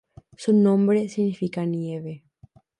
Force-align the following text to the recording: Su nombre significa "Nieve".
Su 0.35 0.51
nombre 0.51 1.07
significa 1.09 1.63
"Nieve". 1.63 2.23